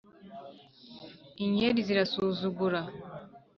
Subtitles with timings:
[1.45, 2.81] Ingeri zirasuzugura